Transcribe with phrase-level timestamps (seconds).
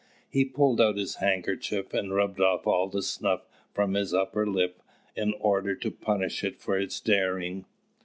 [0.27, 4.81] He pulled out his handkerchief, and rubbed off all the snuff from his upper lip
[5.15, 7.65] in order to punish it for its daring.